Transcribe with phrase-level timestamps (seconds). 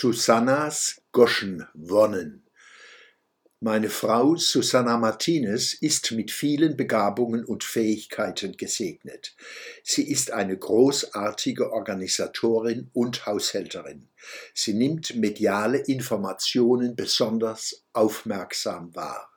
[0.00, 2.44] Susannas Goschenwonnen
[3.58, 9.34] Meine Frau Susanna Martinez ist mit vielen Begabungen und Fähigkeiten gesegnet.
[9.82, 14.08] Sie ist eine großartige Organisatorin und Haushälterin.
[14.54, 19.32] Sie nimmt mediale Informationen besonders aufmerksam wahr.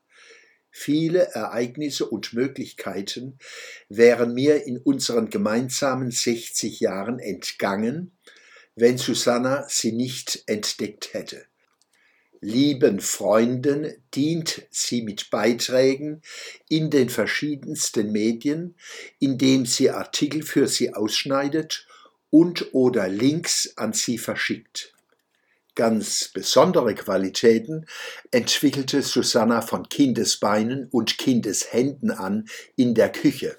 [0.69, 3.39] Viele Ereignisse und Möglichkeiten
[3.89, 8.15] wären mir in unseren gemeinsamen 60 Jahren entgangen,
[8.81, 11.45] wenn Susanna sie nicht entdeckt hätte.
[12.39, 16.23] Lieben Freunden dient sie mit Beiträgen
[16.67, 18.73] in den verschiedensten Medien,
[19.19, 21.85] indem sie Artikel für sie ausschneidet
[22.31, 24.95] und oder Links an sie verschickt.
[25.75, 27.85] Ganz besondere Qualitäten
[28.31, 33.55] entwickelte Susanna von Kindesbeinen und Kindeshänden an in der Küche.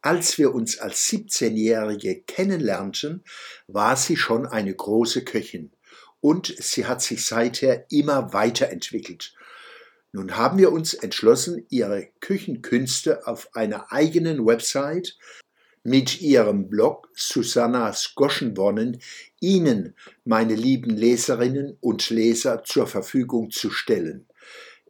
[0.00, 3.24] Als wir uns als 17-Jährige kennenlernten,
[3.66, 5.72] war sie schon eine große Köchin
[6.20, 9.34] und sie hat sich seither immer weiterentwickelt.
[10.12, 15.18] Nun haben wir uns entschlossen, ihre Küchenkünste auf einer eigenen Website
[15.82, 19.00] mit ihrem Blog Susannas Goschenwonnen
[19.40, 19.94] Ihnen,
[20.24, 24.26] meine lieben Leserinnen und Leser, zur Verfügung zu stellen.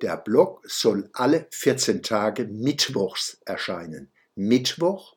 [0.03, 4.11] Der Blog soll alle 14 Tage mittwochs erscheinen.
[4.39, 5.17] Mittwoch,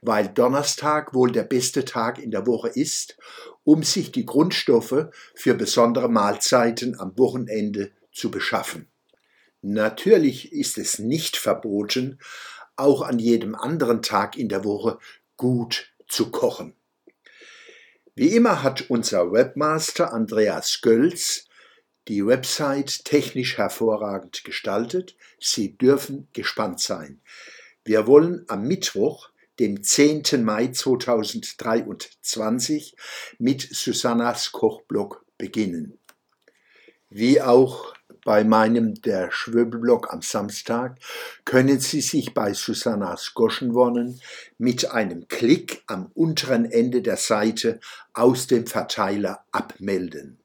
[0.00, 3.16] weil Donnerstag wohl der beste Tag in der Woche ist,
[3.64, 8.88] um sich die Grundstoffe für besondere Mahlzeiten am Wochenende zu beschaffen.
[9.60, 12.18] Natürlich ist es nicht verboten,
[12.76, 14.98] auch an jedem anderen Tag in der Woche
[15.36, 16.74] gut zu kochen.
[18.14, 21.46] Wie immer hat unser Webmaster Andreas Gölz
[22.08, 25.16] die Website technisch hervorragend gestaltet.
[25.38, 27.20] Sie dürfen gespannt sein.
[27.84, 30.44] Wir wollen am Mittwoch, dem 10.
[30.44, 32.94] Mai 2023,
[33.38, 35.98] mit Susannas Kochblog beginnen.
[37.10, 37.92] Wie auch
[38.24, 40.96] bei meinem Der Schwöbelblog am Samstag
[41.44, 44.20] können Sie sich bei Susannas Goschenwonnen
[44.58, 47.80] mit einem Klick am unteren Ende der Seite
[48.12, 50.41] aus dem Verteiler abmelden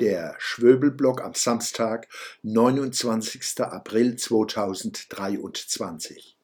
[0.00, 2.08] der Schwöbelblock am Samstag,
[2.42, 3.60] 29.
[3.60, 6.39] April 2023.